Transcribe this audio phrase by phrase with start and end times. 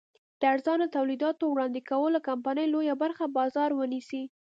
[0.39, 4.23] د ارزانه تولیداتو وړاندې کولو کمپنۍ لویه برخه بازار ونیسي.